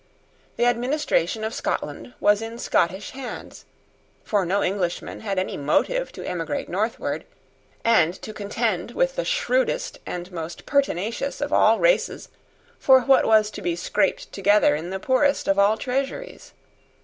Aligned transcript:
The 0.57 0.65
administration 0.65 1.43
of 1.43 1.53
Scotland 1.53 2.15
was 2.19 2.41
in 2.41 2.57
Scottish 2.57 3.11
hands; 3.11 3.65
for 4.23 4.47
no 4.47 4.63
Englishman 4.63 5.19
had 5.19 5.37
any 5.37 5.57
motive 5.57 6.11
to 6.13 6.25
emigrate 6.27 6.67
northward, 6.67 7.23
and 7.85 8.15
to 8.23 8.33
contend 8.33 8.93
with 8.95 9.15
the 9.15 9.23
shrewdest 9.23 9.99
and 10.07 10.31
most 10.31 10.65
pertinacious 10.65 11.39
of 11.39 11.53
all 11.53 11.77
races 11.77 12.29
for 12.79 13.01
what 13.01 13.27
was 13.27 13.51
to 13.51 13.61
be 13.61 13.75
scraped 13.75 14.31
together 14.31 14.75
in 14.75 14.89
the 14.89 14.99
poorest 14.99 15.47
of 15.47 15.59
all 15.59 15.77
treasuries. 15.77 16.53